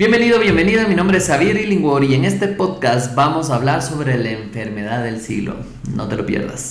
Bienvenido, 0.00 0.40
bienvenida, 0.40 0.86
mi 0.86 0.94
nombre 0.94 1.18
es 1.18 1.26
Xavier 1.26 1.58
Illingworth 1.58 2.08
y 2.08 2.14
en 2.14 2.24
este 2.24 2.48
podcast 2.48 3.14
vamos 3.14 3.50
a 3.50 3.56
hablar 3.56 3.82
sobre 3.82 4.16
la 4.16 4.30
enfermedad 4.30 5.04
del 5.04 5.20
siglo. 5.20 5.56
No 5.94 6.08
te 6.08 6.16
lo 6.16 6.24
pierdas. 6.24 6.70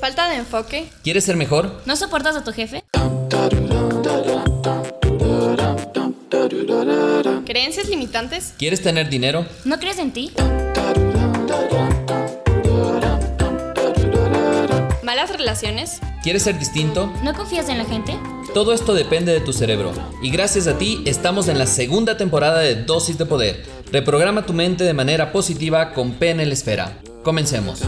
Falta 0.00 0.30
de 0.30 0.36
enfoque. 0.36 0.86
¿Quieres 1.02 1.24
ser 1.24 1.36
mejor? 1.36 1.82
¿No 1.84 1.94
soportas 1.94 2.36
a 2.36 2.42
tu 2.42 2.52
jefe? 2.54 2.82
¿Creencias 7.44 7.90
limitantes? 7.90 8.54
¿Quieres 8.56 8.80
tener 8.80 9.10
dinero? 9.10 9.44
¿No 9.66 9.78
crees 9.78 9.98
en 9.98 10.10
ti? 10.10 10.32
¿Malas 15.02 15.30
relaciones? 15.30 16.00
¿Quieres 16.22 16.44
ser 16.44 16.58
distinto? 16.58 17.12
¿No 17.22 17.34
confías 17.34 17.68
en 17.68 17.76
la 17.76 17.84
gente? 17.84 18.18
Todo 18.54 18.72
esto 18.72 18.94
depende 18.94 19.32
de 19.32 19.40
tu 19.40 19.52
cerebro. 19.52 19.90
Y 20.22 20.30
gracias 20.30 20.68
a 20.68 20.78
ti 20.78 21.02
estamos 21.06 21.48
en 21.48 21.58
la 21.58 21.66
segunda 21.66 22.16
temporada 22.16 22.60
de 22.60 22.76
Dosis 22.76 23.18
de 23.18 23.26
Poder. 23.26 23.64
Reprograma 23.90 24.46
tu 24.46 24.52
mente 24.52 24.84
de 24.84 24.94
manera 24.94 25.32
positiva 25.32 25.92
con 25.92 26.12
PNL 26.12 26.52
Esfera. 26.52 27.00
Comencemos. 27.24 27.82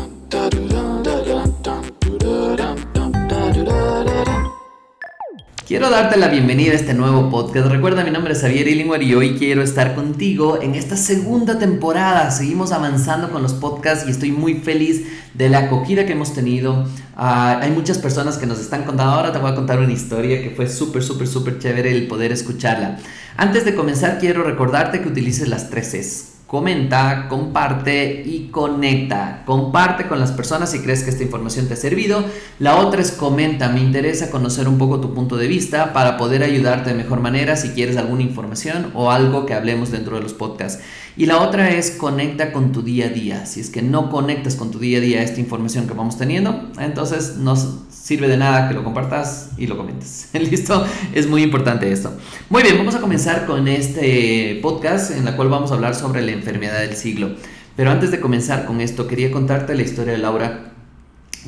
Quiero 5.76 5.90
darte 5.90 6.16
la 6.16 6.28
bienvenida 6.28 6.72
a 6.72 6.76
este 6.76 6.94
nuevo 6.94 7.28
podcast. 7.28 7.66
Recuerda, 7.66 8.02
mi 8.02 8.10
nombre 8.10 8.32
es 8.32 8.40
Xavier 8.40 8.66
Illingworth 8.66 9.02
y 9.02 9.14
hoy 9.14 9.36
quiero 9.36 9.60
estar 9.60 9.94
contigo 9.94 10.58
en 10.62 10.74
esta 10.74 10.96
segunda 10.96 11.58
temporada. 11.58 12.30
Seguimos 12.30 12.72
avanzando 12.72 13.28
con 13.28 13.42
los 13.42 13.52
podcasts 13.52 14.08
y 14.08 14.10
estoy 14.10 14.32
muy 14.32 14.54
feliz 14.54 15.06
de 15.34 15.50
la 15.50 15.58
acogida 15.58 16.06
que 16.06 16.12
hemos 16.12 16.32
tenido. 16.32 16.86
Ah, 17.14 17.60
hay 17.60 17.72
muchas 17.72 17.98
personas 17.98 18.38
que 18.38 18.46
nos 18.46 18.58
están 18.58 18.84
contando. 18.84 19.12
Ahora 19.12 19.32
te 19.32 19.38
voy 19.38 19.50
a 19.50 19.54
contar 19.54 19.78
una 19.78 19.92
historia 19.92 20.40
que 20.40 20.48
fue 20.48 20.66
súper, 20.66 21.02
súper, 21.02 21.28
súper 21.28 21.58
chévere 21.58 21.92
el 21.92 22.06
poder 22.06 22.32
escucharla. 22.32 22.96
Antes 23.36 23.66
de 23.66 23.74
comenzar, 23.74 24.18
quiero 24.18 24.44
recordarte 24.44 25.02
que 25.02 25.08
utilices 25.08 25.46
las 25.46 25.68
tres 25.68 25.90
Cs 25.90 26.35
comenta, 26.46 27.26
comparte 27.28 28.22
y 28.24 28.48
conecta. 28.50 29.42
Comparte 29.44 30.06
con 30.06 30.20
las 30.20 30.32
personas 30.32 30.70
si 30.70 30.78
crees 30.80 31.02
que 31.02 31.10
esta 31.10 31.24
información 31.24 31.66
te 31.66 31.74
ha 31.74 31.76
servido. 31.76 32.24
La 32.58 32.76
otra 32.76 33.02
es 33.02 33.10
comenta, 33.10 33.68
me 33.68 33.80
interesa 33.80 34.30
conocer 34.30 34.68
un 34.68 34.78
poco 34.78 35.00
tu 35.00 35.12
punto 35.12 35.36
de 35.36 35.48
vista 35.48 35.92
para 35.92 36.16
poder 36.16 36.42
ayudarte 36.42 36.90
de 36.90 36.96
mejor 36.96 37.20
manera 37.20 37.56
si 37.56 37.70
quieres 37.70 37.96
alguna 37.96 38.22
información 38.22 38.92
o 38.94 39.10
algo 39.10 39.44
que 39.44 39.54
hablemos 39.54 39.90
dentro 39.90 40.16
de 40.16 40.22
los 40.22 40.34
podcasts. 40.34 40.82
Y 41.18 41.26
la 41.26 41.40
otra 41.40 41.70
es 41.70 41.92
conecta 41.92 42.52
con 42.52 42.72
tu 42.72 42.82
día 42.82 43.06
a 43.06 43.08
día. 43.08 43.46
Si 43.46 43.60
es 43.60 43.70
que 43.70 43.82
no 43.82 44.10
conectas 44.10 44.54
con 44.54 44.70
tu 44.70 44.78
día 44.78 44.98
a 44.98 45.00
día 45.00 45.22
esta 45.22 45.40
información 45.40 45.86
que 45.86 45.94
vamos 45.94 46.18
teniendo, 46.18 46.68
entonces 46.78 47.36
no 47.38 47.56
sirve 47.56 48.28
de 48.28 48.36
nada 48.36 48.68
que 48.68 48.74
lo 48.74 48.84
compartas 48.84 49.50
y 49.56 49.66
lo 49.66 49.76
comentes. 49.76 50.28
¿Listo? 50.32 50.86
Es 51.12 51.26
muy 51.26 51.42
importante 51.42 51.90
esto. 51.90 52.12
Muy 52.50 52.62
bien, 52.62 52.76
vamos 52.78 52.94
a 52.94 53.00
comenzar 53.00 53.46
con 53.46 53.66
este 53.66 54.60
podcast 54.62 55.10
en 55.10 55.24
la 55.24 55.36
cual 55.36 55.48
vamos 55.48 55.72
a 55.72 55.74
hablar 55.74 55.94
sobre 55.94 56.22
la 56.22 56.32
enfermedad 56.36 56.80
del 56.80 56.94
siglo. 56.94 57.30
Pero 57.76 57.90
antes 57.90 58.10
de 58.10 58.20
comenzar 58.20 58.64
con 58.64 58.80
esto, 58.80 59.06
quería 59.06 59.30
contarte 59.30 59.74
la 59.74 59.82
historia 59.82 60.12
de 60.12 60.18
Laura 60.18 60.72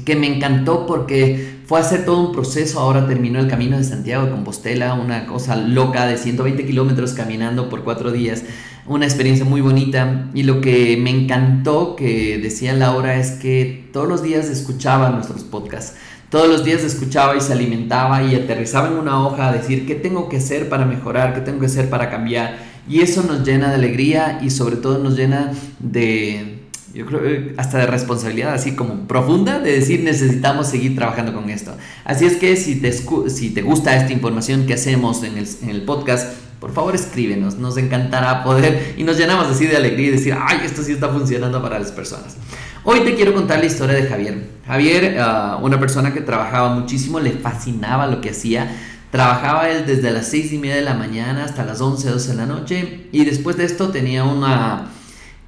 que 0.04 0.16
me 0.16 0.26
encantó 0.26 0.86
porque 0.86 1.58
fue 1.66 1.80
hacer 1.80 2.04
todo 2.04 2.20
un 2.20 2.32
proceso, 2.32 2.80
ahora 2.80 3.06
terminó 3.06 3.40
el 3.40 3.48
camino 3.48 3.76
de 3.76 3.84
Santiago 3.84 4.24
de 4.24 4.30
Compostela, 4.30 4.94
una 4.94 5.26
cosa 5.26 5.56
loca 5.56 6.06
de 6.06 6.16
120 6.16 6.64
kilómetros 6.64 7.12
caminando 7.12 7.68
por 7.68 7.84
cuatro 7.84 8.12
días, 8.12 8.44
una 8.86 9.06
experiencia 9.06 9.44
muy 9.44 9.60
bonita 9.60 10.28
y 10.34 10.44
lo 10.44 10.60
que 10.60 10.96
me 10.96 11.10
encantó 11.10 11.94
que 11.96 12.38
decía 12.38 12.72
Laura 12.72 13.16
es 13.16 13.32
que 13.32 13.88
todos 13.92 14.08
los 14.08 14.22
días 14.22 14.48
escuchaba 14.48 15.10
nuestros 15.10 15.44
podcasts. 15.44 15.96
Todos 16.30 16.46
los 16.46 16.62
días 16.62 16.84
escuchaba 16.84 17.36
y 17.36 17.40
se 17.40 17.54
alimentaba 17.54 18.22
y 18.22 18.34
aterrizaba 18.34 18.88
en 18.88 18.94
una 18.94 19.24
hoja 19.24 19.48
a 19.48 19.52
decir 19.52 19.86
qué 19.86 19.94
tengo 19.94 20.28
que 20.28 20.36
hacer 20.36 20.68
para 20.68 20.84
mejorar, 20.84 21.32
qué 21.32 21.40
tengo 21.40 21.60
que 21.60 21.66
hacer 21.66 21.88
para 21.88 22.10
cambiar. 22.10 22.67
Y 22.88 23.00
eso 23.00 23.22
nos 23.22 23.46
llena 23.46 23.68
de 23.68 23.74
alegría 23.74 24.40
y 24.42 24.50
sobre 24.50 24.76
todo 24.76 24.98
nos 24.98 25.16
llena 25.16 25.52
de, 25.78 26.60
yo 26.94 27.04
creo, 27.06 27.24
eh, 27.24 27.54
hasta 27.58 27.78
de 27.78 27.86
responsabilidad 27.86 28.54
así 28.54 28.74
como 28.74 29.06
profunda 29.06 29.58
de 29.58 29.72
decir 29.72 30.00
necesitamos 30.00 30.68
seguir 30.68 30.96
trabajando 30.96 31.34
con 31.34 31.50
esto. 31.50 31.76
Así 32.04 32.24
es 32.24 32.36
que 32.36 32.56
si 32.56 32.76
te, 32.76 32.92
si 32.92 33.50
te 33.50 33.62
gusta 33.62 33.96
esta 33.96 34.12
información 34.12 34.66
que 34.66 34.74
hacemos 34.74 35.22
en 35.22 35.36
el, 35.36 35.46
en 35.62 35.70
el 35.70 35.82
podcast, 35.82 36.32
por 36.60 36.72
favor 36.72 36.94
escríbenos, 36.94 37.56
nos 37.56 37.76
encantará 37.76 38.42
poder 38.42 38.94
y 38.96 39.04
nos 39.04 39.16
llenamos 39.16 39.46
así 39.46 39.66
de 39.66 39.76
alegría 39.76 40.08
y 40.08 40.10
decir, 40.10 40.34
ay, 40.38 40.60
esto 40.64 40.82
sí 40.82 40.92
está 40.92 41.08
funcionando 41.08 41.62
para 41.62 41.78
las 41.78 41.92
personas. 41.92 42.36
Hoy 42.84 43.00
te 43.00 43.14
quiero 43.14 43.34
contar 43.34 43.58
la 43.58 43.66
historia 43.66 43.94
de 43.94 44.04
Javier. 44.04 44.48
Javier, 44.66 45.18
uh, 45.20 45.64
una 45.64 45.78
persona 45.78 46.12
que 46.12 46.20
trabajaba 46.20 46.74
muchísimo, 46.74 47.20
le 47.20 47.32
fascinaba 47.32 48.06
lo 48.06 48.20
que 48.20 48.30
hacía. 48.30 48.74
Trabajaba 49.10 49.70
él 49.70 49.86
desde 49.86 50.10
las 50.10 50.28
6 50.28 50.52
y 50.52 50.58
media 50.58 50.76
de 50.76 50.82
la 50.82 50.94
mañana 50.94 51.44
hasta 51.44 51.64
las 51.64 51.80
11, 51.80 52.10
12 52.10 52.30
de 52.30 52.36
la 52.36 52.46
noche 52.46 53.08
y 53.10 53.24
después 53.24 53.56
de 53.56 53.64
esto 53.64 53.88
tenía 53.88 54.24
una, 54.24 54.88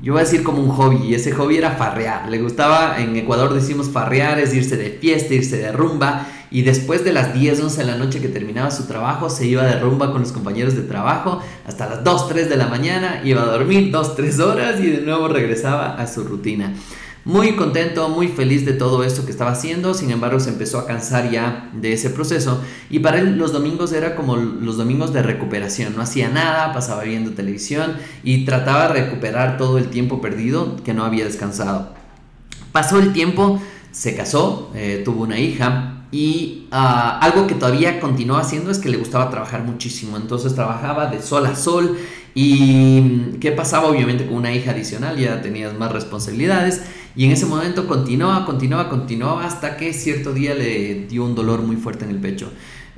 yo 0.00 0.14
voy 0.14 0.22
a 0.22 0.24
decir 0.24 0.42
como 0.42 0.62
un 0.62 0.70
hobby, 0.70 1.08
y 1.08 1.14
ese 1.14 1.32
hobby 1.32 1.58
era 1.58 1.72
farrear. 1.72 2.30
Le 2.30 2.38
gustaba, 2.40 2.98
en 2.98 3.14
Ecuador 3.16 3.52
decimos 3.52 3.90
farrear, 3.90 4.38
es 4.38 4.54
irse 4.54 4.78
de 4.78 4.90
fiesta, 4.90 5.34
irse 5.34 5.58
de 5.58 5.72
rumba. 5.72 6.26
Y 6.50 6.62
después 6.62 7.04
de 7.04 7.12
las 7.12 7.34
10, 7.34 7.60
11 7.60 7.80
de 7.82 7.86
la 7.86 7.96
noche 7.96 8.20
que 8.20 8.28
terminaba 8.28 8.70
su 8.70 8.86
trabajo, 8.86 9.28
se 9.28 9.46
iba 9.46 9.62
de 9.62 9.78
rumba 9.78 10.10
con 10.10 10.22
los 10.22 10.32
compañeros 10.32 10.74
de 10.74 10.82
trabajo 10.82 11.40
hasta 11.66 11.86
las 11.86 12.02
2, 12.02 12.28
3 12.28 12.48
de 12.48 12.56
la 12.56 12.66
mañana, 12.66 13.20
iba 13.24 13.42
a 13.42 13.46
dormir 13.46 13.92
2, 13.92 14.16
3 14.16 14.40
horas 14.40 14.80
y 14.80 14.86
de 14.86 15.02
nuevo 15.02 15.28
regresaba 15.28 15.94
a 15.94 16.06
su 16.06 16.24
rutina. 16.24 16.72
Muy 17.26 17.54
contento, 17.54 18.08
muy 18.08 18.28
feliz 18.28 18.64
de 18.64 18.72
todo 18.72 19.04
esto 19.04 19.26
que 19.26 19.30
estaba 19.30 19.50
haciendo, 19.50 19.92
sin 19.92 20.10
embargo 20.10 20.40
se 20.40 20.48
empezó 20.48 20.78
a 20.78 20.86
cansar 20.86 21.30
ya 21.30 21.68
de 21.74 21.92
ese 21.92 22.08
proceso 22.08 22.62
y 22.88 23.00
para 23.00 23.18
él 23.18 23.36
los 23.36 23.52
domingos 23.52 23.92
era 23.92 24.16
como 24.16 24.36
los 24.36 24.78
domingos 24.78 25.12
de 25.12 25.22
recuperación, 25.22 25.94
no 25.94 26.00
hacía 26.00 26.30
nada, 26.30 26.72
pasaba 26.72 27.02
viendo 27.02 27.32
televisión 27.32 27.96
y 28.24 28.46
trataba 28.46 28.88
de 28.88 29.02
recuperar 29.02 29.58
todo 29.58 29.76
el 29.76 29.88
tiempo 29.88 30.22
perdido 30.22 30.76
que 30.82 30.94
no 30.94 31.04
había 31.04 31.26
descansado. 31.26 31.92
Pasó 32.72 32.98
el 32.98 33.12
tiempo, 33.12 33.60
se 33.92 34.16
casó, 34.16 34.70
eh, 34.74 35.02
tuvo 35.04 35.24
una 35.24 35.38
hija, 35.38 35.99
y 36.12 36.66
ah, 36.72 37.18
algo 37.20 37.46
que 37.46 37.54
todavía 37.54 38.00
continuó 38.00 38.36
haciendo 38.36 38.70
es 38.70 38.78
que 38.78 38.88
le 38.88 38.96
gustaba 38.96 39.30
trabajar 39.30 39.62
muchísimo. 39.62 40.16
Entonces 40.16 40.54
trabajaba 40.54 41.06
de 41.06 41.22
sol 41.22 41.46
a 41.46 41.54
sol. 41.54 41.96
¿Y 42.34 43.32
qué 43.40 43.52
pasaba? 43.52 43.88
Obviamente 43.88 44.26
con 44.26 44.36
una 44.36 44.52
hija 44.52 44.72
adicional 44.72 45.18
ya 45.18 45.40
tenías 45.40 45.76
más 45.78 45.92
responsabilidades. 45.92 46.82
Y 47.14 47.24
en 47.24 47.32
ese 47.32 47.46
momento 47.46 47.86
continuaba, 47.86 48.44
continuaba, 48.44 48.88
continuaba 48.88 49.44
hasta 49.44 49.76
que 49.76 49.92
cierto 49.92 50.32
día 50.32 50.54
le 50.54 51.06
dio 51.06 51.24
un 51.24 51.34
dolor 51.34 51.62
muy 51.62 51.76
fuerte 51.76 52.04
en 52.04 52.10
el 52.10 52.18
pecho. 52.18 52.52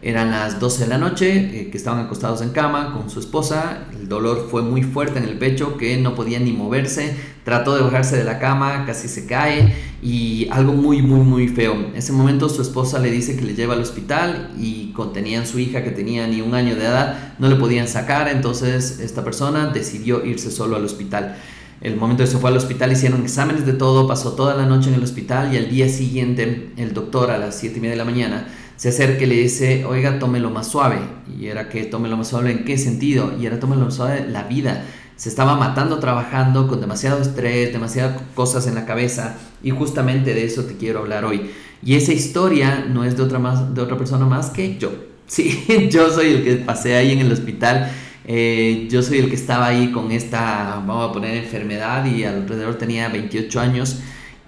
Eran 0.04 0.32
las 0.32 0.58
12 0.58 0.82
de 0.82 0.88
la 0.88 0.98
noche, 0.98 1.30
eh, 1.36 1.70
que 1.70 1.78
estaban 1.78 2.04
acostados 2.04 2.42
en 2.42 2.50
cama 2.50 2.92
con 2.92 3.08
su 3.08 3.20
esposa. 3.20 3.86
El 3.92 4.08
dolor 4.08 4.48
fue 4.50 4.60
muy 4.60 4.82
fuerte 4.82 5.20
en 5.20 5.24
el 5.24 5.38
pecho, 5.38 5.76
que 5.76 5.96
no 5.96 6.16
podía 6.16 6.40
ni 6.40 6.50
moverse. 6.50 7.14
Trató 7.44 7.76
de 7.76 7.82
bajarse 7.82 8.16
de 8.16 8.24
la 8.24 8.40
cama, 8.40 8.84
casi 8.84 9.06
se 9.06 9.26
cae 9.26 9.72
y 10.02 10.48
algo 10.50 10.72
muy, 10.72 11.02
muy, 11.02 11.20
muy 11.20 11.46
feo. 11.46 11.74
En 11.74 11.94
ese 11.94 12.12
momento 12.12 12.48
su 12.48 12.62
esposa 12.62 12.98
le 12.98 13.12
dice 13.12 13.36
que 13.36 13.42
le 13.44 13.54
lleva 13.54 13.74
al 13.74 13.80
hospital 13.80 14.50
y 14.58 14.90
contenían 14.92 15.46
su 15.46 15.60
hija 15.60 15.84
que 15.84 15.92
tenía 15.92 16.26
ni 16.26 16.40
un 16.40 16.56
año 16.56 16.74
de 16.74 16.82
edad, 16.82 17.34
no 17.38 17.48
le 17.48 17.54
podían 17.54 17.86
sacar. 17.86 18.26
Entonces 18.26 18.98
esta 18.98 19.22
persona 19.22 19.68
decidió 19.68 20.26
irse 20.26 20.50
solo 20.50 20.74
al 20.74 20.84
hospital. 20.84 21.36
El 21.80 21.96
momento 21.96 22.24
que 22.24 22.30
se 22.30 22.38
fue 22.38 22.50
al 22.50 22.56
hospital 22.56 22.90
hicieron 22.90 23.22
exámenes 23.22 23.66
de 23.66 23.72
todo, 23.72 24.08
pasó 24.08 24.32
toda 24.32 24.56
la 24.56 24.66
noche 24.66 24.88
en 24.88 24.94
el 24.94 25.02
hospital 25.04 25.54
y 25.54 25.58
al 25.58 25.68
día 25.68 25.88
siguiente 25.88 26.72
el 26.76 26.92
doctor 26.92 27.30
a 27.30 27.38
las 27.38 27.56
7 27.56 27.78
y 27.78 27.80
media 27.80 27.92
de 27.92 27.98
la 27.98 28.04
mañana 28.04 28.48
se 28.76 28.88
acerca 28.88 29.24
y 29.24 29.26
le 29.26 29.36
dice, 29.36 29.84
oiga, 29.84 30.18
tómelo 30.18 30.50
más 30.50 30.68
suave. 30.68 30.98
Y 31.38 31.46
era 31.46 31.68
que 31.68 31.84
tómelo 31.84 32.16
más 32.16 32.28
suave, 32.28 32.50
¿en 32.52 32.64
qué 32.64 32.78
sentido? 32.78 33.32
Y 33.38 33.46
era 33.46 33.60
tómelo 33.60 33.84
más 33.84 33.94
suave, 33.94 34.26
la 34.28 34.44
vida. 34.44 34.84
Se 35.16 35.28
estaba 35.28 35.56
matando 35.56 35.98
trabajando 35.98 36.66
con 36.66 36.80
demasiado 36.80 37.20
estrés, 37.20 37.72
demasiadas 37.72 38.20
cosas 38.34 38.66
en 38.66 38.74
la 38.74 38.86
cabeza. 38.86 39.36
Y 39.62 39.70
justamente 39.70 40.34
de 40.34 40.44
eso 40.44 40.64
te 40.64 40.76
quiero 40.76 41.00
hablar 41.00 41.24
hoy. 41.24 41.50
Y 41.84 41.94
esa 41.94 42.12
historia 42.12 42.86
no 42.88 43.04
es 43.04 43.16
de 43.16 43.22
otra, 43.22 43.38
más, 43.38 43.74
de 43.74 43.80
otra 43.80 43.96
persona 43.96 44.26
más 44.26 44.50
que 44.50 44.78
yo. 44.78 44.92
Sí, 45.32 45.88
yo 45.90 46.10
soy 46.10 46.26
el 46.26 46.44
que 46.44 46.56
pasé 46.56 46.94
ahí 46.94 47.12
en 47.12 47.20
el 47.20 47.32
hospital. 47.32 47.90
Eh, 48.26 48.86
yo 48.90 49.02
soy 49.02 49.18
el 49.18 49.30
que 49.30 49.34
estaba 49.34 49.66
ahí 49.66 49.90
con 49.90 50.12
esta, 50.12 50.82
vamos 50.86 51.08
a 51.08 51.12
poner, 51.12 51.36
enfermedad 51.36 52.04
y 52.04 52.24
alrededor 52.24 52.76
tenía 52.76 53.08
28 53.08 53.60
años 53.60 54.00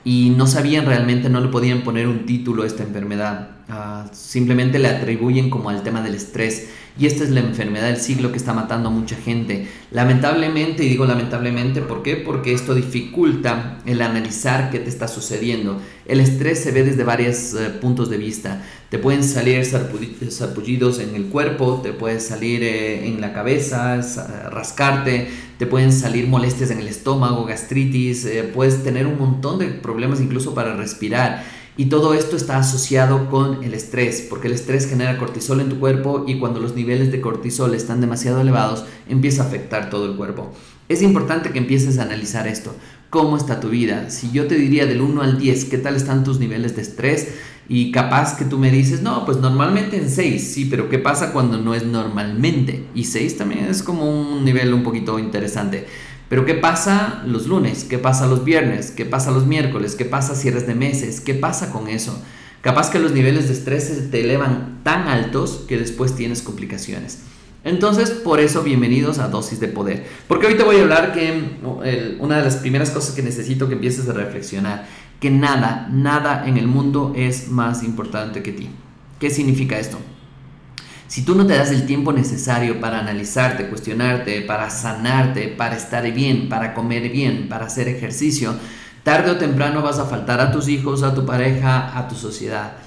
y 0.05 0.31
no 0.31 0.47
sabían 0.47 0.85
realmente, 0.85 1.31
no 1.31 1.41
le 1.41 1.49
podían 1.49 1.83
poner 1.83 2.07
un 2.07 2.27
título 2.27 2.63
a 2.63 2.67
esta 2.67 2.83
enfermedad. 2.83 3.49
Ah, 3.69 4.07
simplemente 4.13 4.79
le 4.79 4.89
atribuyen 4.89 5.49
como 5.49 5.71
al 5.71 5.83
tema 5.83 6.03
del 6.03 6.15
estrés. 6.15 6.69
Y 6.97 7.07
esta 7.07 7.25
es 7.25 7.31
la 7.31 7.41
enfermedad 7.41 7.89
del 7.89 7.97
siglo 7.97 8.31
que 8.31 8.39
está 8.39 8.53
matando 8.53 8.89
a 8.89 8.93
mucha 8.93 9.17
gente. 9.17 9.67
Lamentablemente, 9.91 10.85
y 10.85 10.89
digo 10.89 11.07
lamentablemente, 11.07 11.83
¿por 11.83 12.05
qué? 12.05 12.17
Porque 12.17 12.53
esto 12.53 12.73
dificulta 12.73 13.79
el 13.85 14.01
analizar 14.01 14.71
qué 14.71 14.79
te 14.79 14.91
está 14.91 15.09
sucediendo. 15.09 15.81
El 16.07 16.21
estrés 16.21 16.61
se 16.61 16.71
ve 16.71 16.85
desde 16.85 17.03
varios 17.03 17.55
eh, 17.55 17.71
puntos 17.81 18.11
de 18.11 18.17
vista. 18.17 18.63
Te 18.91 18.99
pueden 18.99 19.25
salir 19.25 19.65
sarpullidos 19.65 21.01
en 21.01 21.17
el 21.17 21.25
cuerpo, 21.27 21.81
te 21.83 21.93
puede 21.93 22.21
salir 22.21 22.63
eh, 22.63 23.09
en 23.09 23.21
la 23.21 23.33
cabeza, 23.33 24.01
rascarte, 24.51 25.29
te 25.59 25.67
pueden 25.67 25.93
salir 25.93 26.29
molestias 26.29 26.71
en 26.71 26.79
el 26.79 26.87
estómago, 26.87 27.45
gastritis, 27.45 28.25
eh, 28.25 28.45
puedes 28.45 28.85
tener 28.85 29.09
un 29.09 29.19
montón 29.19 29.59
de 29.59 29.67
problemas 29.67 30.21
incluso 30.21 30.55
para 30.55 30.77
respirar. 30.77 31.45
Y 31.77 31.87
todo 31.87 32.15
esto 32.15 32.37
está 32.37 32.59
asociado 32.59 33.29
con 33.29 33.65
el 33.65 33.75
estrés, 33.75 34.25
porque 34.31 34.47
el 34.47 34.55
estrés 34.55 34.87
genera 34.87 35.19
cortisol 35.19 35.61
en 35.61 35.69
tu 35.69 35.81
cuerpo 35.81 36.25
y 36.27 36.39
cuando 36.39 36.61
los 36.61 36.77
niveles 36.77 37.11
de 37.11 37.21
cortisol 37.21 37.75
están 37.75 38.01
demasiado 38.01 38.41
elevados, 38.41 38.85
empieza 39.09 39.43
a 39.43 39.47
afectar 39.47 39.91
todo 39.91 40.07
el 40.07 40.17
cuerpo. 40.17 40.53
Es 40.89 41.03
importante 41.03 41.51
que 41.51 41.59
empieces 41.59 41.99
a 41.99 42.03
analizar 42.03 42.47
esto. 42.47 42.77
¿Cómo 43.11 43.37
está 43.37 43.59
tu 43.59 43.71
vida? 43.71 44.11
Si 44.11 44.31
yo 44.31 44.47
te 44.47 44.55
diría 44.55 44.87
del 44.87 45.01
1 45.01 45.23
al 45.23 45.39
10, 45.39 45.65
¿qué 45.65 45.79
tal 45.79 45.97
están 45.97 46.23
tus 46.23 46.39
niveles 46.39 46.77
de 46.77 46.83
estrés? 46.83 47.29
Y 47.69 47.91
capaz 47.91 48.37
que 48.37 48.45
tú 48.45 48.59
me 48.59 48.71
dices, 48.71 49.03
no, 49.03 49.25
pues 49.25 49.39
normalmente 49.39 49.97
en 49.97 50.11
6, 50.11 50.53
sí, 50.53 50.67
pero 50.67 50.89
¿qué 50.89 50.99
pasa 50.99 51.33
cuando 51.33 51.59
no 51.59 51.75
es 51.75 51.85
normalmente? 51.85 52.87
Y 52.95 53.05
6 53.05 53.39
también 53.39 53.65
es 53.65 53.83
como 53.83 54.09
un 54.09 54.45
nivel 54.45 54.75
un 54.75 54.83
poquito 54.83 55.19
interesante. 55.19 55.87
Pero 56.35 56.47
¿qué 56.47 56.55
pasa 56.55 57.23
los 57.29 57.47
lunes? 57.47 57.85
¿Qué 57.85 57.97
pasa 57.97 58.27
los 58.27 58.43
viernes? 58.43 58.91
¿Qué 58.91 59.05
pasa 59.05 59.31
los 59.31 59.47
miércoles? 59.47 59.95
¿Qué 59.95 60.05
pasa 60.05 60.35
si 60.35 60.49
eres 60.49 60.67
de 60.67 60.75
meses? 60.75 61.21
¿Qué 61.21 61.33
pasa 61.33 61.71
con 61.71 61.87
eso? 61.87 62.21
Capaz 62.61 62.91
que 62.91 62.99
los 62.99 63.13
niveles 63.13 63.47
de 63.47 63.55
estrés 63.55 64.11
te 64.11 64.21
elevan 64.21 64.81
tan 64.83 65.07
altos 65.07 65.65
que 65.69 65.79
después 65.79 66.17
tienes 66.17 66.43
complicaciones. 66.43 67.21
Entonces, 67.63 68.11
por 68.11 68.41
eso, 68.41 68.65
bienvenidos 68.65 69.21
a 69.21 69.29
Dosis 69.29 69.61
de 69.61 69.69
Poder. 69.69 70.09
Porque 70.27 70.49
hoy 70.49 70.57
te 70.57 70.65
voy 70.65 70.79
a 70.79 70.83
hablar 70.83 71.13
que 71.13 71.61
una 72.19 72.39
de 72.39 72.43
las 72.43 72.57
primeras 72.57 72.91
cosas 72.91 73.15
que 73.15 73.23
necesito 73.23 73.69
que 73.69 73.75
empieces 73.75 74.09
a 74.09 74.13
reflexionar, 74.13 74.89
que 75.21 75.31
nada, 75.31 75.89
nada 75.93 76.49
en 76.49 76.57
el 76.57 76.67
mundo 76.67 77.13
es 77.15 77.47
más 77.47 77.85
importante 77.85 78.43
que 78.43 78.51
ti. 78.51 78.71
¿Qué 79.21 79.31
significa 79.31 79.79
esto? 79.79 80.01
Si 81.15 81.23
tú 81.23 81.37
no 81.37 81.47
te 81.47 81.57
das 81.57 81.71
el 81.71 81.87
tiempo 81.87 82.13
necesario 82.13 82.81
para 82.81 82.99
analizarte, 82.99 83.69
cuestionarte, 83.69 84.41
para 84.41 84.69
sanarte, 84.69 85.47
para 85.47 85.77
estar 85.77 86.13
bien, 86.13 86.49
para 86.49 86.75
comer 86.75 87.09
bien, 87.09 87.49
para 87.49 87.67
hacer 87.67 87.87
ejercicio, 87.87 88.57
tarde 89.05 89.31
o 89.31 89.37
temprano 89.37 89.81
vas 89.81 90.01
a 90.01 90.07
faltar 90.07 90.41
a 90.41 90.51
tus 90.51 90.67
hijos, 90.67 91.05
a 91.05 91.15
tu 91.15 91.25
pareja, 91.25 91.97
a 91.97 92.09
tu 92.09 92.17
sociedad. 92.17 92.79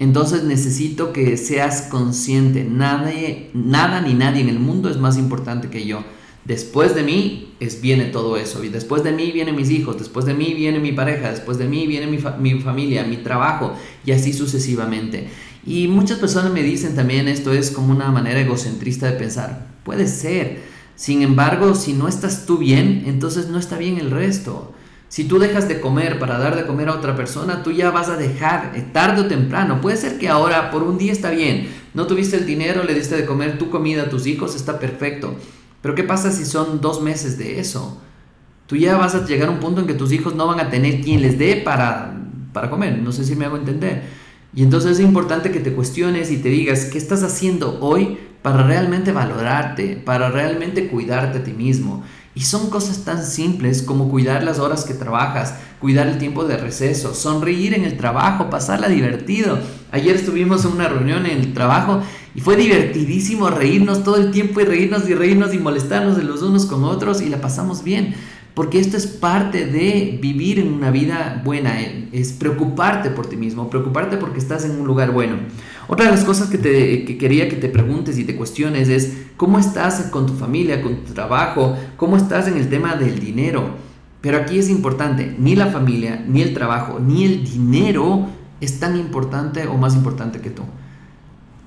Entonces 0.00 0.42
necesito 0.42 1.12
que 1.12 1.36
seas 1.36 1.82
consciente, 1.82 2.64
nadie, 2.64 3.50
nada 3.54 4.00
ni 4.00 4.14
nadie 4.14 4.40
en 4.40 4.48
el 4.48 4.58
mundo 4.58 4.90
es 4.90 4.96
más 4.96 5.16
importante 5.16 5.70
que 5.70 5.86
yo. 5.86 6.02
Después 6.44 6.92
de 6.96 7.04
mí 7.04 7.54
viene 7.82 8.06
todo 8.06 8.36
eso, 8.36 8.64
y 8.64 8.68
después 8.68 9.04
de 9.04 9.12
mí 9.12 9.30
vienen 9.30 9.54
mis 9.54 9.70
hijos, 9.70 9.96
después 9.96 10.26
de 10.26 10.34
mí 10.34 10.54
viene 10.54 10.80
mi 10.80 10.90
pareja, 10.90 11.30
después 11.30 11.56
de 11.56 11.68
mí 11.68 11.86
viene 11.86 12.08
mi 12.08 12.60
familia, 12.60 13.04
mi 13.04 13.18
trabajo, 13.18 13.74
y 14.04 14.10
así 14.10 14.32
sucesivamente. 14.32 15.28
Y 15.66 15.88
muchas 15.88 16.18
personas 16.18 16.52
me 16.52 16.62
dicen 16.62 16.94
también 16.94 17.26
esto 17.26 17.52
es 17.52 17.72
como 17.72 17.92
una 17.92 18.10
manera 18.12 18.40
egocentrista 18.40 19.06
de 19.06 19.18
pensar. 19.18 19.66
Puede 19.82 20.06
ser. 20.06 20.62
Sin 20.94 21.22
embargo, 21.22 21.74
si 21.74 21.92
no 21.92 22.06
estás 22.08 22.46
tú 22.46 22.56
bien, 22.56 23.02
entonces 23.06 23.48
no 23.48 23.58
está 23.58 23.76
bien 23.76 23.98
el 23.98 24.12
resto. 24.12 24.72
Si 25.08 25.24
tú 25.24 25.38
dejas 25.38 25.68
de 25.68 25.80
comer 25.80 26.18
para 26.18 26.38
dar 26.38 26.56
de 26.56 26.66
comer 26.66 26.88
a 26.88 26.94
otra 26.94 27.16
persona, 27.16 27.62
tú 27.62 27.72
ya 27.72 27.90
vas 27.90 28.08
a 28.08 28.16
dejar 28.16 28.72
eh, 28.74 28.84
tarde 28.92 29.22
o 29.22 29.26
temprano. 29.26 29.80
Puede 29.80 29.96
ser 29.96 30.18
que 30.18 30.28
ahora 30.28 30.70
por 30.70 30.82
un 30.82 30.98
día 30.98 31.12
está 31.12 31.30
bien, 31.30 31.68
no 31.94 32.06
tuviste 32.06 32.36
el 32.36 32.46
dinero, 32.46 32.82
le 32.82 32.94
diste 32.94 33.16
de 33.16 33.26
comer 33.26 33.58
tu 33.58 33.70
comida 33.70 34.04
a 34.04 34.08
tus 34.08 34.26
hijos, 34.26 34.56
está 34.56 34.78
perfecto. 34.78 35.36
Pero 35.80 35.94
¿qué 35.94 36.02
pasa 36.02 36.32
si 36.32 36.44
son 36.44 36.80
dos 36.80 37.02
meses 37.02 37.38
de 37.38 37.60
eso? 37.60 38.00
Tú 38.66 38.76
ya 38.76 38.96
vas 38.96 39.14
a 39.14 39.24
llegar 39.24 39.48
a 39.48 39.52
un 39.52 39.60
punto 39.60 39.80
en 39.80 39.86
que 39.86 39.94
tus 39.94 40.10
hijos 40.10 40.34
no 40.34 40.46
van 40.46 40.58
a 40.58 40.70
tener 40.70 41.00
quien 41.00 41.22
les 41.22 41.38
dé 41.38 41.56
para, 41.64 42.16
para 42.52 42.68
comer. 42.68 42.98
No 42.98 43.12
sé 43.12 43.24
si 43.24 43.36
me 43.36 43.44
hago 43.44 43.56
entender. 43.56 44.25
Y 44.56 44.62
entonces 44.62 44.92
es 44.92 45.00
importante 45.00 45.50
que 45.50 45.60
te 45.60 45.74
cuestiones 45.74 46.30
y 46.30 46.38
te 46.38 46.48
digas, 46.48 46.86
¿qué 46.86 46.96
estás 46.96 47.22
haciendo 47.22 47.78
hoy 47.82 48.16
para 48.40 48.62
realmente 48.62 49.12
valorarte, 49.12 49.96
para 49.96 50.30
realmente 50.30 50.88
cuidarte 50.88 51.38
a 51.38 51.44
ti 51.44 51.52
mismo? 51.52 52.04
Y 52.34 52.40
son 52.40 52.70
cosas 52.70 53.04
tan 53.04 53.22
simples 53.22 53.82
como 53.82 54.08
cuidar 54.08 54.42
las 54.42 54.58
horas 54.58 54.84
que 54.84 54.94
trabajas, 54.94 55.56
cuidar 55.78 56.06
el 56.06 56.16
tiempo 56.16 56.44
de 56.44 56.56
receso, 56.56 57.14
sonreír 57.14 57.74
en 57.74 57.84
el 57.84 57.98
trabajo, 57.98 58.48
pasarla 58.48 58.88
divertido. 58.88 59.58
Ayer 59.92 60.16
estuvimos 60.16 60.64
en 60.64 60.72
una 60.72 60.88
reunión 60.88 61.26
en 61.26 61.36
el 61.36 61.52
trabajo 61.52 62.00
y 62.34 62.40
fue 62.40 62.56
divertidísimo 62.56 63.50
reírnos 63.50 64.04
todo 64.04 64.16
el 64.16 64.30
tiempo 64.30 64.62
y 64.62 64.64
reírnos 64.64 65.06
y 65.06 65.14
reírnos 65.14 65.52
y 65.52 65.58
molestarnos 65.58 66.16
de 66.16 66.24
los 66.24 66.40
unos 66.40 66.64
con 66.64 66.82
otros 66.84 67.20
y 67.20 67.28
la 67.28 67.42
pasamos 67.42 67.84
bien. 67.84 68.14
Porque 68.56 68.80
esto 68.80 68.96
es 68.96 69.06
parte 69.06 69.66
de 69.66 70.18
vivir 70.18 70.58
en 70.58 70.72
una 70.72 70.90
vida 70.90 71.42
buena, 71.44 71.78
eh, 71.78 72.08
es 72.12 72.32
preocuparte 72.32 73.10
por 73.10 73.26
ti 73.26 73.36
mismo, 73.36 73.68
preocuparte 73.68 74.16
porque 74.16 74.38
estás 74.38 74.64
en 74.64 74.80
un 74.80 74.86
lugar 74.86 75.12
bueno. 75.12 75.36
Otra 75.88 76.06
de 76.06 76.12
las 76.12 76.24
cosas 76.24 76.48
que, 76.48 76.56
te, 76.56 77.18
quería 77.18 77.50
que 77.50 77.56
te 77.56 77.68
preguntes 77.68 78.16
y 78.16 78.24
te 78.24 78.34
cuestiones 78.34 78.88
es 78.88 79.26
cómo 79.36 79.58
estás 79.58 80.04
con 80.10 80.24
tu 80.24 80.32
familia, 80.32 80.80
con 80.80 81.04
tu 81.04 81.12
trabajo, 81.12 81.76
cómo 81.98 82.16
estás 82.16 82.48
en 82.48 82.56
el 82.56 82.70
tema 82.70 82.94
del 82.94 83.20
dinero. 83.20 83.76
Pero 84.22 84.38
aquí 84.38 84.58
es 84.58 84.70
importante, 84.70 85.36
ni 85.38 85.54
la 85.54 85.66
familia, 85.66 86.24
ni 86.26 86.40
el 86.40 86.54
trabajo, 86.54 86.98
ni 86.98 87.26
el 87.26 87.44
dinero 87.44 88.26
es 88.62 88.80
tan 88.80 88.96
importante 88.96 89.66
o 89.66 89.76
más 89.76 89.94
importante 89.94 90.40
que 90.40 90.48
tú. 90.48 90.62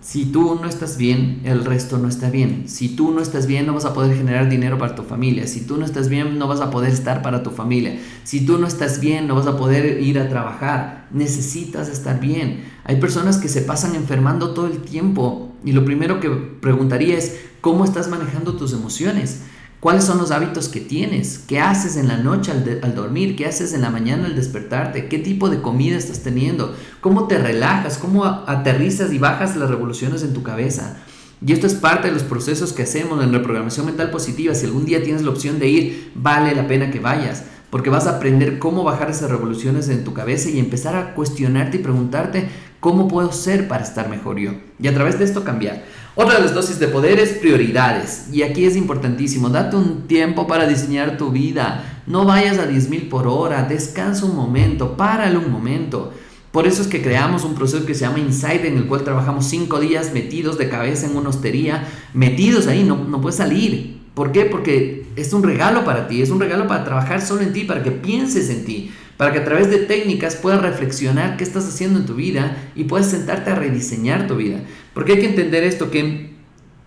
Si 0.10 0.26
tú 0.26 0.58
no 0.60 0.68
estás 0.68 0.98
bien, 0.98 1.40
el 1.44 1.64
resto 1.66 2.00
no 2.00 2.08
está 2.08 2.32
bien. 2.32 2.64
Si 2.68 2.90
tú 2.96 3.12
no 3.12 3.22
estás 3.22 3.46
bien, 3.46 3.68
no 3.68 3.76
vas 3.76 3.86
a 3.86 3.94
poder 3.94 4.18
generar 4.18 4.50
dinero 4.50 4.80
para 4.80 4.96
tu 4.96 5.04
familia. 5.04 5.46
Si 5.46 5.68
tú 5.68 5.78
no 5.78 5.86
estás 5.86 6.10
bien, 6.10 6.40
no 6.40 6.48
vas 6.48 6.62
a 6.62 6.72
poder 6.72 6.92
estar 6.92 7.22
para 7.22 7.44
tu 7.44 7.52
familia. 7.52 8.00
Si 8.24 8.44
tú 8.44 8.58
no 8.58 8.66
estás 8.66 9.02
bien, 9.02 9.28
no 9.28 9.36
vas 9.36 9.46
a 9.46 9.56
poder 9.56 10.02
ir 10.02 10.18
a 10.18 10.28
trabajar. 10.28 11.08
Necesitas 11.12 11.90
estar 11.90 12.20
bien. 12.20 12.64
Hay 12.86 12.96
personas 12.96 13.38
que 13.38 13.50
se 13.50 13.62
pasan 13.62 13.94
enfermando 13.94 14.56
todo 14.56 14.66
el 14.66 14.80
tiempo 14.80 15.54
y 15.64 15.74
lo 15.74 15.86
primero 15.86 16.20
que 16.20 16.32
preguntaría 16.32 17.16
es, 17.16 17.42
¿cómo 17.62 17.86
estás 17.86 18.08
manejando 18.08 18.56
tus 18.56 18.74
emociones? 18.74 19.44
¿Cuáles 19.80 20.04
son 20.04 20.18
los 20.18 20.32
hábitos 20.32 20.68
que 20.68 20.82
tienes? 20.82 21.40
¿Qué 21.48 21.62
haces 21.62 21.96
en 21.96 22.10
la 22.10 22.18
noche 22.18 22.52
al, 22.52 22.96
dormir? 22.96 23.38
¿Qué 23.38 23.46
haces 23.46 23.72
en 23.74 23.82
la 23.82 23.90
mañana 23.90 24.26
al 24.26 24.36
despertarte? 24.36 25.08
¿Qué 25.08 25.20
tipo 25.20 25.50
de 25.50 25.62
comida 25.62 25.96
estás 25.98 26.20
teniendo? 26.20 26.76
¿Cómo 27.00 27.28
te 27.28 27.38
relajas? 27.38 27.98
¿Cómo 27.98 28.26
aterrizas 28.26 29.14
y 29.14 29.20
bajas 29.20 29.56
las 29.56 29.70
revoluciones 29.70 30.22
en 30.24 30.34
tu 30.34 30.44
cabeza? 30.44 30.98
Y 31.46 31.54
esto 31.54 31.66
es 31.66 31.76
parte 31.76 32.10
de 32.10 32.14
los 32.14 32.24
procesos 32.24 32.74
que 32.74 32.84
hacemos 32.84 33.24
en 33.24 33.32
reprogramación 33.32 33.86
mental 33.86 34.12
positiva. 34.12 34.54
Si 34.54 34.66
algún 34.66 34.84
día 34.84 35.02
tienes 35.02 35.22
la 35.22 35.30
opción 35.30 35.60
de 35.60 35.70
ir, 35.70 36.12
vale 36.14 36.54
la 36.54 36.68
pena 36.68 36.92
que 36.92 37.00
vayas, 37.00 37.46
porque 37.70 37.90
vas 37.90 38.08
a 38.08 38.18
aprender 38.18 38.60
cómo 38.60 38.84
bajar 38.84 39.10
esas 39.10 39.30
revoluciones 39.30 39.90
en 39.90 40.04
tu 40.04 40.14
cabeza 40.14 40.50
y 40.50 40.60
empezar 40.60 40.96
a 40.96 41.14
cuestionarte 41.14 41.78
y 41.78 41.82
preguntarte 41.82 42.50
cómo 42.80 43.08
puedo 43.08 43.32
ser 43.32 43.68
para 43.68 43.84
estar 43.84 44.10
mejor 44.10 44.40
yo. 44.40 44.52
Y 44.80 44.88
a 44.88 44.94
través 44.94 45.20
de 45.20 45.26
esto 45.26 45.44
cambiar. 45.44 45.84
Otra 46.16 46.36
de 46.36 46.42
las 46.42 46.54
dosis 46.54 46.80
de 46.80 46.88
poder 46.88 47.20
es 47.20 47.34
prioridades. 47.34 48.28
Y 48.32 48.44
aquí 48.44 48.66
es 48.66 48.76
importantísimo, 48.76 49.50
date 49.50 49.76
un 49.76 50.08
tiempo 50.08 50.48
para 50.48 50.68
diseñar 50.68 51.18
tu 51.18 51.32
vida. 51.32 52.02
No 52.08 52.26
vayas 52.26 52.58
a 52.58 52.70
10.000 52.70 53.10
por 53.10 53.28
hora, 53.28 53.64
descansa 53.64 54.26
un 54.26 54.36
momento, 54.36 54.98
párale 54.98 55.38
un 55.38 55.52
momento. 55.52 56.12
Por 56.52 56.66
eso 56.66 56.82
es 56.82 56.88
que 56.88 57.04
creamos 57.04 57.44
un 57.44 57.54
proceso 57.54 57.86
que 57.86 57.94
se 57.94 58.02
llama 58.02 58.20
Inside, 58.20 58.68
en 58.68 58.78
el 58.78 58.88
cual 58.88 59.04
trabajamos 59.04 59.46
5 59.46 59.80
días 59.80 60.14
metidos 60.14 60.58
de 60.58 60.68
cabeza 60.68 61.06
en 61.06 61.16
una 61.16 61.30
hostería, 61.30 61.88
metidos 62.14 62.66
ahí, 62.66 62.84
no, 62.84 62.96
no 62.96 63.22
puedes 63.22 63.38
salir. 63.38 64.00
¿Por 64.16 64.32
qué? 64.32 64.46
Porque 64.46 65.06
es 65.16 65.34
un 65.34 65.44
regalo 65.44 65.86
para 65.86 66.08
ti, 66.08 66.22
es 66.22 66.30
un 66.30 66.40
regalo 66.40 66.68
para 66.68 66.84
trabajar 66.84 67.22
solo 67.22 67.42
en 67.42 67.54
ti, 67.54 67.64
para 67.64 67.84
que 67.84 67.92
pienses 67.92 68.50
en 68.50 68.66
ti, 68.66 68.92
para 69.18 69.34
que 69.34 69.40
a 69.40 69.46
través 69.46 69.70
de 69.70 69.80
técnicas 69.80 70.36
puedas 70.36 70.62
reflexionar 70.62 71.38
qué 71.38 71.44
estás 71.44 71.68
haciendo 71.68 72.00
en 72.00 72.06
tu 72.06 72.16
vida 72.16 72.58
y 72.76 72.86
puedas 72.86 73.10
sentarte 73.10 73.52
a 73.52 73.56
rediseñar 73.56 74.28
tu 74.28 74.36
vida. 74.36 74.62
Porque 74.94 75.14
hay 75.14 75.20
que 75.20 75.30
entender 75.30 75.64
esto, 75.64 75.92
que 75.92 76.32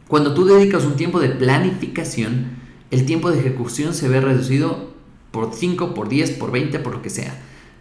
cuando 0.09 0.35
tú 0.35 0.45
dedicas 0.45 0.85
un 0.85 0.97
tiempo 0.97 1.21
de 1.21 1.29
planificación, 1.29 2.47
el 2.91 3.07
tiempo 3.07 3.31
de 3.31 3.41
ejecución 3.41 3.95
se 3.95 4.09
ve 4.09 4.21
reducido 4.21 4.93
por 5.31 5.53
5, 5.55 5.95
por 5.95 6.09
10, 6.09 6.33
por 6.33 6.53
20, 6.53 6.79
por 6.79 6.95
lo 6.95 7.03
que 7.03 7.11
sea. 7.11 7.35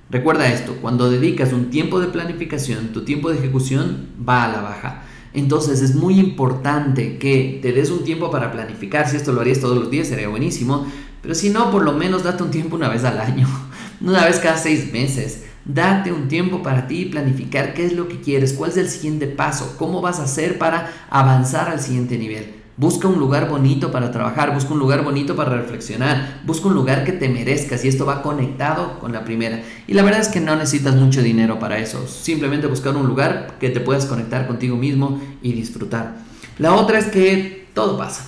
Recuerda 0.09 0.51
esto, 0.51 0.77
cuando 0.81 1.09
dedicas 1.09 1.53
un 1.53 1.69
tiempo 1.69 1.99
de 1.99 2.07
planificación, 2.07 2.93
tu 2.93 3.05
tiempo 3.05 3.29
de 3.29 3.37
ejecución 3.37 4.07
va 4.27 4.43
a 4.45 4.51
la 4.51 4.61
baja. 4.61 5.03
Entonces 5.33 5.81
es 5.81 5.95
muy 5.95 6.19
importante 6.19 7.17
que 7.17 7.59
te 7.61 7.71
des 7.71 7.89
un 7.89 8.03
tiempo 8.03 8.29
para 8.31 8.51
planificar. 8.51 9.07
Si 9.07 9.15
esto 9.15 9.31
lo 9.31 9.41
harías 9.41 9.59
todos 9.59 9.77
los 9.77 9.89
días 9.89 10.07
sería 10.07 10.27
buenísimo. 10.27 10.85
Pero 11.21 11.35
si 11.35 11.49
no, 11.49 11.71
por 11.71 11.83
lo 11.83 11.93
menos 11.93 12.23
date 12.23 12.43
un 12.43 12.51
tiempo 12.51 12.75
una 12.75 12.89
vez 12.89 13.03
al 13.03 13.19
año 13.19 13.47
una 14.01 14.25
vez 14.25 14.39
cada 14.39 14.57
seis 14.57 14.91
meses. 14.91 15.43
Date 15.63 16.11
un 16.11 16.27
tiempo 16.27 16.63
para 16.63 16.87
ti 16.87 17.01
y 17.01 17.05
planificar 17.05 17.73
qué 17.73 17.85
es 17.85 17.93
lo 17.93 18.07
que 18.07 18.19
quieres, 18.19 18.53
cuál 18.53 18.71
es 18.71 18.77
el 18.77 18.89
siguiente 18.89 19.27
paso, 19.27 19.75
cómo 19.77 20.01
vas 20.01 20.19
a 20.19 20.23
hacer 20.23 20.57
para 20.57 20.91
avanzar 21.09 21.69
al 21.69 21.79
siguiente 21.79 22.17
nivel. 22.17 22.60
Busca 22.81 23.07
un 23.07 23.19
lugar 23.19 23.47
bonito 23.47 23.91
para 23.91 24.11
trabajar, 24.11 24.55
busca 24.55 24.73
un 24.73 24.79
lugar 24.79 25.03
bonito 25.03 25.35
para 25.35 25.51
reflexionar, 25.51 26.41
busca 26.47 26.67
un 26.67 26.73
lugar 26.73 27.03
que 27.03 27.11
te 27.11 27.29
merezcas 27.29 27.85
y 27.85 27.87
esto 27.87 28.07
va 28.07 28.23
conectado 28.23 28.97
con 28.97 29.11
la 29.11 29.23
primera. 29.23 29.61
Y 29.85 29.93
la 29.93 30.01
verdad 30.01 30.21
es 30.21 30.29
que 30.29 30.39
no 30.39 30.55
necesitas 30.55 30.95
mucho 30.95 31.21
dinero 31.21 31.59
para 31.59 31.77
eso, 31.77 32.07
simplemente 32.07 32.65
buscar 32.65 32.95
un 32.95 33.05
lugar 33.05 33.59
que 33.59 33.69
te 33.69 33.81
puedas 33.81 34.07
conectar 34.07 34.47
contigo 34.47 34.77
mismo 34.77 35.21
y 35.43 35.53
disfrutar. 35.53 36.15
La 36.57 36.73
otra 36.73 36.97
es 36.97 37.05
que 37.05 37.67
todo 37.75 37.99
pasa, 37.99 38.25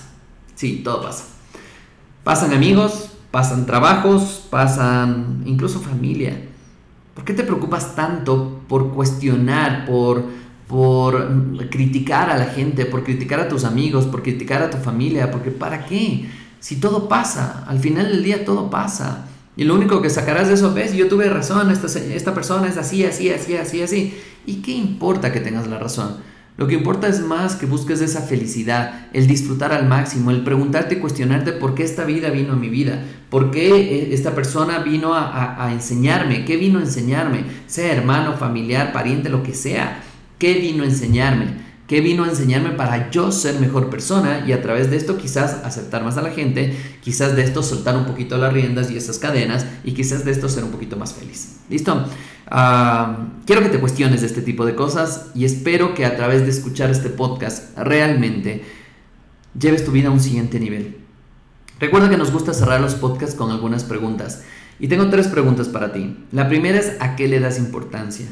sí, 0.54 0.82
todo 0.84 1.02
pasa. 1.02 1.24
Pasan 2.22 2.52
amigos, 2.52 3.10
pasan 3.32 3.66
trabajos, 3.66 4.46
pasan 4.50 5.42
incluso 5.46 5.80
familia. 5.80 6.40
¿Por 7.14 7.24
qué 7.24 7.34
te 7.34 7.42
preocupas 7.42 7.96
tanto 7.96 8.60
por 8.68 8.92
cuestionar, 8.92 9.84
por, 9.84 10.22
por 10.66 11.68
criticar 11.70 12.30
a 12.30 12.38
la 12.38 12.46
gente, 12.46 12.86
por 12.86 13.04
criticar 13.04 13.40
a 13.40 13.48
tus 13.48 13.64
amigos, 13.64 14.06
por 14.06 14.22
criticar 14.22 14.62
a 14.62 14.70
tu 14.70 14.78
familia? 14.78 15.30
Porque 15.30 15.50
¿para 15.50 15.84
qué? 15.84 16.28
Si 16.60 16.76
todo 16.76 17.08
pasa, 17.08 17.64
al 17.68 17.78
final 17.78 18.08
del 18.08 18.24
día 18.24 18.44
todo 18.44 18.70
pasa. 18.70 19.26
Y 19.56 19.64
lo 19.64 19.74
único 19.74 20.02
que 20.02 20.10
sacarás 20.10 20.48
de 20.48 20.54
eso, 20.54 20.74
ves, 20.74 20.94
yo 20.94 21.08
tuve 21.08 21.28
razón, 21.28 21.70
esta, 21.70 21.86
esta 21.98 22.34
persona 22.34 22.68
es 22.68 22.76
así, 22.76 23.04
así, 23.04 23.30
así, 23.30 23.56
así, 23.56 23.82
así. 23.82 24.14
¿Y 24.46 24.56
qué 24.56 24.72
importa 24.72 25.32
que 25.32 25.40
tengas 25.40 25.68
la 25.68 25.78
razón? 25.78 26.16
Lo 26.56 26.68
que 26.68 26.74
importa 26.74 27.08
es 27.08 27.20
más 27.20 27.56
que 27.56 27.66
busques 27.66 28.00
esa 28.00 28.22
felicidad, 28.22 29.08
el 29.12 29.26
disfrutar 29.26 29.72
al 29.72 29.86
máximo, 29.86 30.30
el 30.30 30.44
preguntarte 30.44 30.94
y 30.94 30.98
cuestionarte 31.00 31.52
por 31.52 31.74
qué 31.74 31.82
esta 31.82 32.04
vida 32.04 32.30
vino 32.30 32.52
a 32.52 32.56
mi 32.56 32.68
vida, 32.68 33.02
por 33.28 33.50
qué 33.50 33.74
eh, 33.74 34.14
esta 34.14 34.36
persona 34.36 34.78
vino 34.78 35.14
a, 35.14 35.64
a 35.64 35.72
enseñarme, 35.72 36.44
qué 36.44 36.56
vino 36.56 36.78
a 36.78 36.82
enseñarme, 36.82 37.44
sea 37.66 37.92
hermano, 37.92 38.36
familiar, 38.36 38.92
pariente, 38.92 39.30
lo 39.30 39.42
que 39.42 39.52
sea, 39.52 40.00
qué 40.44 40.52
vino 40.60 40.82
a 40.82 40.86
enseñarme. 40.86 41.64
¿Qué 41.88 42.02
vino 42.02 42.24
a 42.24 42.28
enseñarme 42.28 42.72
para 42.72 43.10
yo 43.10 43.32
ser 43.32 43.60
mejor 43.60 43.88
persona 43.88 44.44
y 44.46 44.52
a 44.52 44.60
través 44.60 44.90
de 44.90 44.98
esto 44.98 45.16
quizás 45.16 45.64
aceptar 45.64 46.04
más 46.04 46.18
a 46.18 46.22
la 46.22 46.32
gente, 46.32 46.76
quizás 47.00 47.34
de 47.34 47.42
esto 47.42 47.62
soltar 47.62 47.96
un 47.96 48.04
poquito 48.04 48.36
las 48.36 48.52
riendas 48.52 48.90
y 48.90 48.98
esas 48.98 49.18
cadenas 49.18 49.64
y 49.84 49.92
quizás 49.92 50.26
de 50.26 50.32
esto 50.32 50.50
ser 50.50 50.64
un 50.64 50.70
poquito 50.70 50.98
más 50.98 51.14
feliz? 51.14 51.60
¿Listo? 51.70 52.10
Ah, 52.50 53.28
quiero 53.46 53.62
que 53.62 53.70
te 53.70 53.80
cuestiones 53.80 54.20
de 54.20 54.26
este 54.26 54.42
tipo 54.42 54.66
de 54.66 54.74
cosas 54.74 55.30
y 55.34 55.46
espero 55.46 55.94
que 55.94 56.04
a 56.04 56.14
través 56.14 56.42
de 56.42 56.50
escuchar 56.50 56.90
este 56.90 57.08
podcast 57.08 57.74
realmente 57.78 58.64
lleves 59.58 59.82
tu 59.82 59.92
vida 59.92 60.08
a 60.08 60.10
un 60.10 60.20
siguiente 60.20 60.60
nivel. 60.60 60.98
Recuerda 61.80 62.10
que 62.10 62.18
nos 62.18 62.32
gusta 62.32 62.52
cerrar 62.52 62.82
los 62.82 62.96
podcasts 62.96 63.34
con 63.34 63.50
algunas 63.50 63.82
preguntas 63.84 64.42
y 64.78 64.88
tengo 64.88 65.08
tres 65.08 65.26
preguntas 65.28 65.68
para 65.68 65.94
ti. 65.94 66.18
La 66.32 66.48
primera 66.48 66.78
es 66.78 66.98
¿a 67.00 67.16
qué 67.16 67.28
le 67.28 67.40
das 67.40 67.58
importancia? 67.58 68.26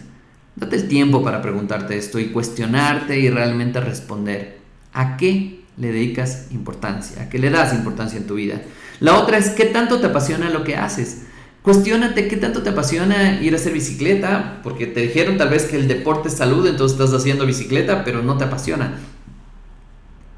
Date 0.56 0.76
el 0.76 0.88
tiempo 0.88 1.22
para 1.22 1.40
preguntarte 1.40 1.96
esto 1.96 2.18
y 2.18 2.26
cuestionarte 2.26 3.18
y 3.18 3.30
realmente 3.30 3.80
responder. 3.80 4.58
¿A 4.92 5.16
qué 5.16 5.60
le 5.78 5.92
dedicas 5.92 6.48
importancia? 6.50 7.22
¿A 7.22 7.28
qué 7.28 7.38
le 7.38 7.50
das 7.50 7.72
importancia 7.72 8.18
en 8.18 8.26
tu 8.26 8.34
vida? 8.34 8.60
La 9.00 9.18
otra 9.18 9.38
es 9.38 9.50
¿qué 9.50 9.64
tanto 9.64 10.00
te 10.00 10.06
apasiona 10.06 10.50
lo 10.50 10.64
que 10.64 10.76
haces? 10.76 11.22
Cuestiónate 11.62 12.26
qué 12.26 12.36
tanto 12.36 12.62
te 12.62 12.70
apasiona 12.70 13.40
ir 13.40 13.52
a 13.52 13.56
hacer 13.56 13.72
bicicleta, 13.72 14.60
porque 14.62 14.86
te 14.86 15.00
dijeron 15.00 15.36
tal 15.36 15.48
vez 15.48 15.64
que 15.64 15.76
el 15.76 15.86
deporte 15.86 16.28
es 16.28 16.34
salud, 16.34 16.66
entonces 16.66 16.98
estás 16.98 17.14
haciendo 17.18 17.46
bicicleta, 17.46 18.04
pero 18.04 18.20
no 18.22 18.36
te 18.36 18.44
apasiona. 18.44 18.98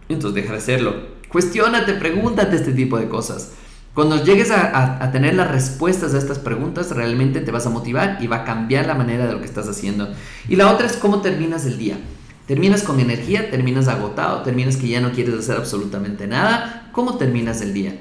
Entonces 0.09 0.35
deja 0.35 0.53
de 0.53 0.59
hacerlo. 0.59 1.15
Cuestiónate, 1.29 1.95
pregúntate 1.95 2.57
este 2.57 2.73
tipo 2.73 2.99
de 2.99 3.09
cosas. 3.09 3.53
Cuando 3.95 4.25
llegues 4.25 4.51
a, 4.51 5.11
tener 5.13 5.35
las 5.35 5.53
respuestas 5.53 6.15
a 6.15 6.19
estas 6.19 6.41
preguntas, 6.41 6.91
realmente 6.91 7.41
te 7.41 7.53
vas 7.53 7.65
a 7.67 7.71
motivar 7.71 8.19
y 8.21 8.27
va 8.27 8.39
a 8.39 8.45
cambiar 8.45 8.87
la 8.87 8.95
manera 8.95 9.27
de 9.27 9.33
lo 9.33 9.39
que 9.39 9.47
estás 9.47 9.69
haciendo. 9.69 10.09
Y 10.49 10.57
la 10.57 10.73
otra 10.73 10.87
es 10.87 10.95
cómo 10.97 11.21
terminas 11.21 11.65
el 11.65 11.79
día. 11.79 11.99
Terminas 12.49 12.83
con 12.83 12.99
energía, 12.99 13.51
terminas 13.51 13.87
agotado, 13.87 14.43
terminas 14.43 14.77
que 14.77 14.89
ya 14.89 15.01
no 15.01 15.13
quieres 15.13 15.35
hacer 15.35 15.57
absolutamente 15.57 16.27
nada. 16.27 16.91
¿Cómo 16.91 17.19
terminas 17.19 17.61
el 17.61 17.73
día? 17.73 17.97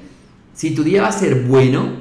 Si 0.52 0.74
tu 0.74 0.82
día 0.82 1.02
va 1.02 1.08
a 1.08 1.12
ser 1.12 1.42
bueno, 1.42 1.92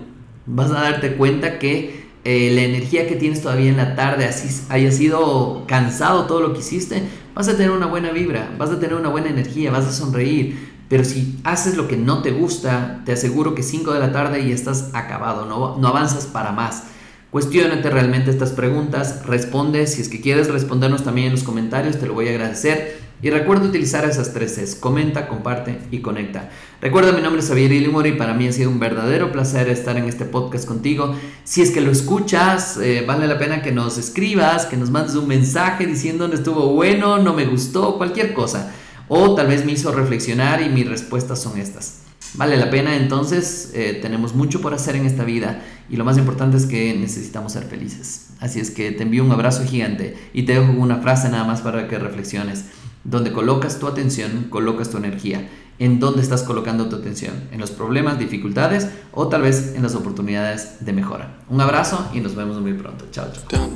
vas 0.47 0.71
a 0.71 0.81
darte 0.81 1.15
cuenta 1.15 1.59
que 1.59 2.03
eh, 2.23 2.51
la 2.51 2.62
energía 2.62 3.07
que 3.07 3.15
tienes 3.15 3.43
todavía 3.43 3.69
en 3.69 3.77
la 3.77 3.95
tarde, 3.95 4.25
así 4.25 4.65
haya 4.69 4.91
sido 4.91 5.65
cansado 5.67 6.25
todo 6.25 6.41
lo 6.41 6.53
que 6.53 6.59
hiciste, 6.59 7.03
vas 7.35 7.47
a 7.47 7.57
tener 7.57 7.71
una 7.71 7.85
buena 7.85 8.12
vibra, 8.12 8.50
vas 8.57 8.71
a 8.71 8.79
tener 8.79 8.95
una 8.95 9.09
buena 9.09 9.29
energía, 9.29 9.71
vas 9.71 9.85
a 9.85 9.91
sonreír, 9.91 10.72
pero 10.93 11.05
si 11.05 11.39
haces 11.43 11.75
lo 11.75 11.88
que 11.88 11.97
no 11.97 12.21
te 12.21 12.29
gusta, 12.29 13.01
te 13.03 13.13
aseguro 13.13 13.55
que 13.55 13.63
5 13.63 13.93
de 13.93 14.00
la 14.00 14.12
tarde 14.12 14.41
y 14.41 14.51
estás 14.51 14.91
acabado, 14.93 15.47
no, 15.47 15.75
no 15.79 15.88
avanzas 15.88 16.27
para 16.27 16.51
más. 16.51 16.83
Cuestiónate 17.31 17.89
realmente 17.89 18.29
estas 18.29 18.51
preguntas, 18.51 19.25
responde, 19.25 19.88
si 19.88 20.03
es 20.03 20.07
que 20.07 20.21
quieres 20.21 20.51
respondernos 20.51 21.03
también 21.03 21.29
en 21.29 21.33
los 21.33 21.41
comentarios, 21.41 21.97
te 21.97 22.05
lo 22.05 22.13
voy 22.13 22.27
a 22.27 22.29
agradecer. 22.29 23.00
Y 23.23 23.31
recuerda 23.31 23.65
utilizar 23.65 24.05
esas 24.05 24.33
tres 24.33 24.53
Cs, 24.53 24.75
comenta, 24.75 25.27
comparte 25.27 25.79
y 25.89 25.97
conecta. 26.01 26.51
Recuerda, 26.79 27.12
mi 27.12 27.23
nombre 27.23 27.41
es 27.41 27.47
Javier 27.47 27.71
Ilimori 27.71 28.12
y 28.12 28.13
para 28.13 28.35
mí 28.35 28.47
ha 28.47 28.51
sido 28.51 28.69
un 28.69 28.79
verdadero 28.79 29.31
placer 29.31 29.69
estar 29.69 29.97
en 29.97 30.03
este 30.03 30.25
podcast 30.25 30.67
contigo. 30.67 31.15
Si 31.43 31.63
es 31.63 31.71
que 31.71 31.81
lo 31.81 31.89
escuchas, 31.89 32.77
eh, 32.77 33.03
vale 33.07 33.25
la 33.25 33.39
pena 33.39 33.63
que 33.63 33.71
nos 33.71 33.97
escribas, 33.97 34.67
que 34.67 34.77
nos 34.77 34.91
mandes 34.91 35.15
un 35.15 35.27
mensaje 35.27 35.88
diciendo 35.88 36.25
dónde 36.25 36.38
estuvo 36.38 36.67
bueno, 36.67 37.17
no 37.17 37.33
me 37.33 37.47
gustó, 37.47 37.97
cualquier 37.97 38.35
cosa 38.35 38.71
o 39.07 39.36
tal 39.36 39.48
vez 39.48 39.65
me 39.65 39.72
hizo 39.72 39.91
reflexionar 39.91 40.62
y 40.62 40.69
mis 40.69 40.88
respuestas 40.88 41.41
son 41.41 41.57
estas. 41.57 42.03
Vale 42.36 42.57
la 42.57 42.72
pena, 42.72 42.95
entonces 42.95 43.72
eh, 43.75 44.00
tenemos 44.01 44.33
mucho 44.33 44.60
por 44.60 44.74
hacer 44.74 44.95
en 44.95 45.05
esta 45.05 45.24
vida 45.24 45.62
y 45.88 45.98
lo 45.98 46.05
más 46.05 46.17
importante 46.17 46.57
es 46.57 46.65
que 46.65 46.95
necesitamos 46.95 47.53
ser 47.53 47.63
felices. 47.65 48.29
Así 48.39 48.60
es 48.60 48.72
que 48.72 48.91
te 48.91 49.03
envío 49.03 49.24
un 49.24 49.31
abrazo 49.31 49.63
gigante 49.65 50.17
y 50.33 50.43
te 50.43 50.53
dejo 50.53 50.72
una 50.72 50.98
frase 50.98 51.29
nada 51.29 51.43
más 51.43 51.62
para 51.62 51.88
que 51.88 52.00
reflexiones. 52.00 52.65
Donde 53.03 53.33
colocas 53.33 53.79
tu 53.79 53.88
atención, 53.88 54.48
colocas 54.50 54.89
tu 54.89 54.98
energía. 54.98 55.48
¿En 55.77 56.00
dónde 56.00 56.22
estás 56.22 56.43
colocando 56.43 56.88
tu 56.88 56.95
atención? 56.95 57.33
¿En 57.51 57.60
los 57.60 57.72
problemas, 57.72 58.17
dificultades 58.17 58.88
o 59.12 59.27
tal 59.27 59.41
vez 59.41 59.74
en 59.75 59.83
las 59.83 59.93
oportunidades 59.93 60.77
de 60.79 60.93
mejora? 60.93 61.38
Un 61.50 61.62
abrazo 61.62 62.07
y 62.13 62.19
nos 62.19 62.36
vemos 62.36 62.60
muy 62.62 62.74
pronto. 62.74 63.05
Chao, 63.12 63.27
chao. 63.50 63.69